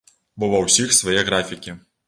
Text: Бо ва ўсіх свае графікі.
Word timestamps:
Бо 0.43 0.49
ва 0.53 0.61
ўсіх 0.63 0.95
свае 1.01 1.21
графікі. 1.31 1.79